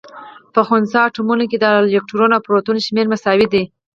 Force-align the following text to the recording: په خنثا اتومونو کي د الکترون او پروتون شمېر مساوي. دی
په 0.53 0.61
خنثا 0.67 1.01
اتومونو 1.07 1.43
کي 1.51 1.57
د 1.59 1.65
الکترون 1.79 2.31
او 2.35 2.43
پروتون 2.45 2.77
شمېر 2.87 3.05
مساوي. 3.13 3.47
دی 3.53 3.63